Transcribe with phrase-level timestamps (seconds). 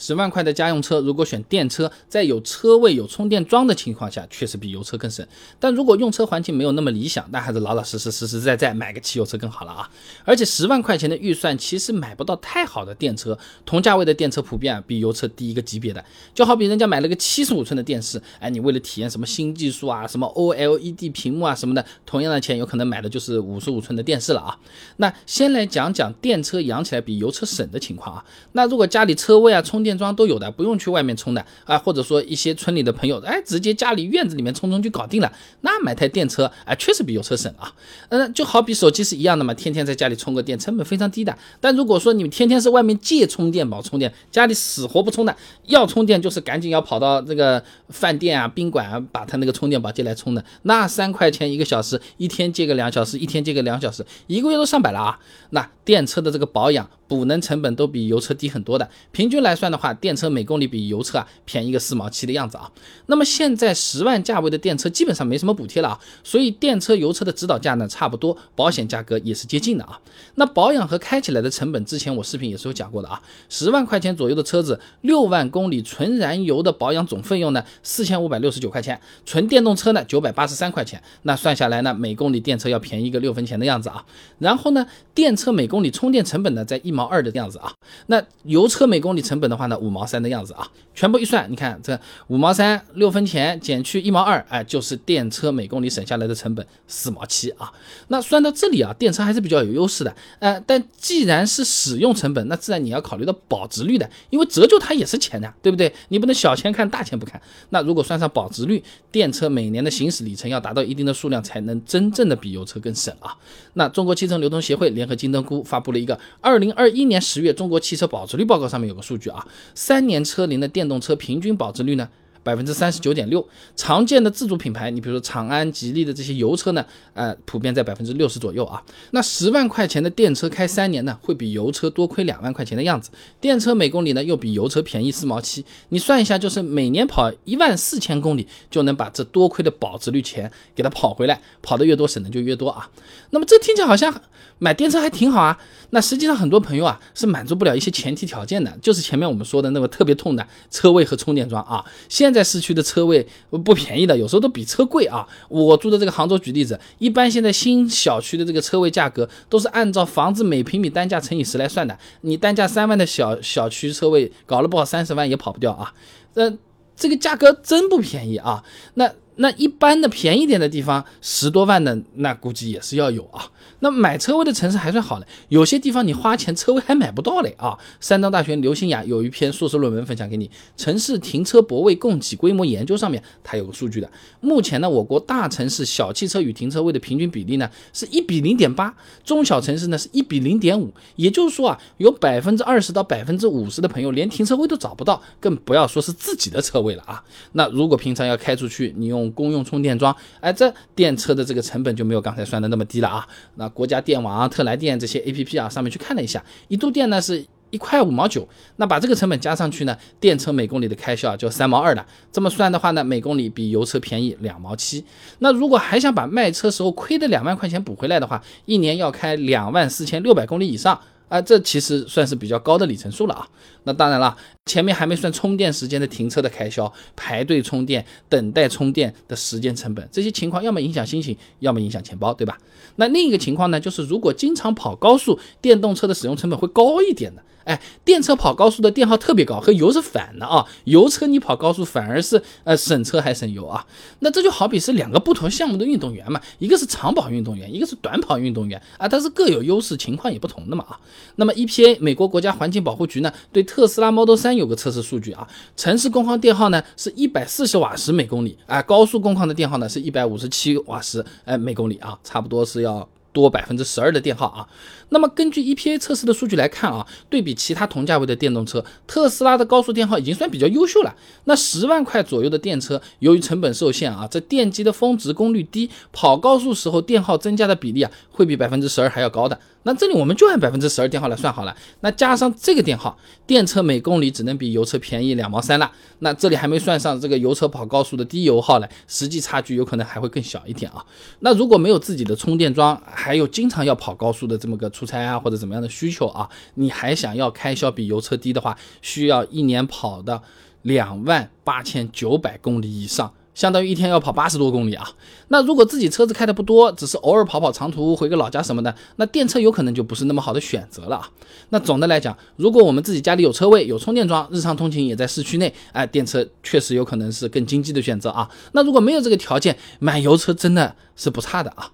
[0.00, 5.24] 十万块的家用车，如果选电车，在有车位、有充电桩的情况下，确实比油车更省。
[5.58, 9.90] 但如果用车环境没有那么理想，那还是老老实实、实实在在买个汽油车更好了啊！
[10.24, 16.02] 而且十万块钱的预算，其实买不到太好的电车，同价位的电车普遍啊比油车低一个级别的。
[16.34, 24.58] 就好比人家买了个七十五寸的电视，哎，你为了体验什么新技术啊、什么 OLED 屏幕啊什么的，同样的钱有可能买的就是五十五寸的电视了啊！
[24.96, 28.24] 那先来讲讲电车养起来比油车省的情况啊。
[28.52, 35.32] 那如果家里车位啊、充电电桩都有的，不用去外面充的啊，或者说一些村里的朋友，哎，直接家里院子里面充充就搞定了。
[35.62, 37.74] 那买台电车，哎，确实比油车省啊。
[38.10, 41.36] 嗯，就好比手机是一样的嘛，天天在家里充个电，成本非常低的。
[41.60, 45.36] 但如果说你们天天是外面借充电宝充电，家里死活不充的，
[45.66, 50.44] 要充电就是赶紧要跑到这个饭店啊、宾馆啊，把他那个充电宝借来充的。
[50.62, 55.18] 那三块钱一个小时，一天借个两小时，一天借个两小时，一个月都上百了啊。
[55.50, 56.88] 那电车的这个保养。
[57.10, 62.70] 补能成本都比油车低很多的，平均来算的话，电车每公里比油车啊便宜个四毛七的样子啊。
[63.06, 69.98] 那么现在十万价位的电车基本上没什么补贴了啊，所以电车油车的指导价呢差不多，保险价格也是接近的啊。
[70.36, 73.20] 那保养和开起来的成本，之前我视频也是有讲过的啊。
[73.48, 84.04] 十万块钱左右的车子，六万公里纯燃油的保养总费用呢四千五百六十九块钱，纯电动车呢九百八十三块钱，那算下来呢每公里电车要便宜个六分钱的样子啊。
[84.38, 87.00] 然后呢，电车每公里充电成本呢在一毛。
[87.00, 87.72] 毛二的样子啊，
[88.08, 97.72] 那油车每公里成本的话那，五毛三的样子啊，全部一算，你看这五毛三六分钱减去一毛二，哎，就是电车每公里省下来的成本四毛七啊。
[98.08, 105.90] 那算到这里啊，电车还是比较有优势的，呃，但既然是使用成本，那自然你要考虑到保值率的，因为折旧它也是钱的，对不对？
[106.08, 107.40] 你不能小钱看大钱不看。
[107.70, 113.34] 那如果算上保值率，电车每年的行驶里程要达到一定的数量，才能真正的比油车更省啊。
[113.74, 116.90] 那中国汽车流通协会联合金灯菇发布了一个二零二。
[116.90, 122.08] 一年十月，中国汽车保值率报告上面有个数据啊，三年车龄的电动车平均保值率呢？
[122.42, 123.46] 百分之三十九点六，
[123.76, 128.82] 常见的自主品牌，你比如说长安、吉利的这些油车呢，呃，普遍在百分之六十左右啊。
[129.10, 133.10] 那十万块钱的电车开三年呢，会比油车多亏两万块钱的样子。
[133.40, 142.88] 电车每公里呢，又比油车便宜四毛七，你算一下，就是每年跑一万四千公里，就能把这多亏的保值率钱给它跑回来，跑得越多，省的就越多啊。
[143.30, 144.22] 那么这听起来好像
[144.58, 145.58] 买电车还挺好啊。
[145.92, 151.84] 那实际上很多朋友啊，是满足不了一些前提条件的，就是前面我们说的那个特别痛的车位和充电桩啊。
[152.08, 155.26] 现在市区的车位不便宜的，有时候都比车贵啊。
[155.48, 161.98] 我住的这个杭州，举例子，一般现在新小区的这个车位价格都是按照房子每平米单价乘以十来算的。
[162.22, 165.92] 你单价三万的小小区车位，搞了不好三十万也跑不掉啊。
[166.34, 166.52] 呃，
[166.96, 168.62] 这个价格真不便宜啊。
[168.94, 173.48] 那那一般的便宜点的地方，十多万的那估计也是要有啊。
[173.82, 177.78] 那买车位的城市还算好的，有些地方你花钱车位还买不到嘞啊！
[177.98, 180.46] 山东大学刘新雅有一篇硕士论文分享给你，
[180.76, 184.10] 《城市停车泊位供给规模研究》上面，它有个数据的。
[184.42, 190.92] 目前呢，我国大城市小汽车与停车位的平均比例呢是一比零点八，中小城市呢是一比零点五。
[191.16, 197.24] 也就是说啊，有百分之二十到百分之五十的朋友连停车位都找不到，更不要说是自己的车位了啊！
[197.52, 203.26] 那如果平常要开出去，你用公用充电桩，哎，这电车的这个成本就没有刚才算的那么低了啊！
[203.56, 212.06] 那国家电网啊、特来电这些 A P P 啊，上面去看了一下，一度电呢是一块五毛九，那把这个成本加上去呢，电车每公里的开销就三毛二了。
[212.32, 215.04] 这么算的话呢，每公里比油车便宜两毛七。
[215.38, 221.00] 那如果还想把卖车时候亏的两万块钱补回来的话，一年要开两万四千六百公里以上。
[221.30, 223.48] 啊，这其实算是比较高的里程数了啊。
[223.84, 224.36] 那当然了，
[224.66, 232.58] 前面还没算充电时间的停车的开销、排队充电、等待充电的时间成本，这些情况要么影响心情，要么影响钱包，对吧？
[232.96, 237.42] 那另一个情况呢，就是如果经常跑高速，电动车的使用成本会高一点的。
[237.64, 240.64] 哎，电车跑高速的电耗特别高，和油是反的啊。
[240.84, 243.86] 油车你跑高速反而是呃省车还省油啊。
[244.20, 250.98] 那这就好比是两个不同项目的运动员嘛，一个是长跑运动员，一个是短跑运动员啊，但是各有优势，情况也不同的嘛啊。
[251.36, 263.08] 那么 EPA 美国国家环境保护局呢，对特斯拉 Model 3有个测试数据啊，城市工况电耗呢是一百四十瓦时每公里，啊，高速工况的电耗呢是一百五十七瓦时哎每公里啊，差不多是要。
[263.32, 264.66] 多百分之十二的电耗啊，
[265.10, 271.14] 那么根据 EPA 测试的数据来看啊，对比其他同价位的电动车，特斯拉的高速电耗已经算比较优秀了。
[271.44, 279.56] 那十万块左右的电车，由于成本受限啊，这电机的峰值功率低，跑高速时候电耗增加的比例啊，会比百分之十二还要高的。
[279.82, 281.74] 那这里我们就按百分之十二电耗来算好了。
[282.00, 283.16] 那加上这个电耗，
[283.46, 285.90] 电车每公里只能比油车便宜两毛三了。
[286.18, 291.04] 那这里还没算上这个油车跑高速的低油耗呢，实际差距有可能还会更小一点啊。
[291.38, 300.42] 那如果没有自己的充电桩，还有经常要跑高速的这么个出差啊或者怎么样的需求啊，你还想要开销比油车低的话，需要一年跑的
[300.82, 303.32] 两万八千九百公里以上。
[303.60, 305.06] 相当于一天要跑八十多公里啊！
[305.48, 311.28] 那如果自己车子开的不多，只是偶尔跑跑长途，回个老家什么的，那电车有可能就不是那么好的选择了啊。
[311.68, 318.48] 那总的来讲，如果我们自己家里有车位、有充电桩，日常通勤也在市区内，哎，电车确实有可能是更经济的选择啊。
[318.72, 321.90] 那如果没有这个条件，买油车真的是不差的啊。